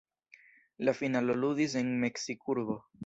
La 0.87 0.95
finalo 1.01 1.35
ludis 1.43 1.77
en 1.83 1.93
Meksikurbo. 2.05 2.79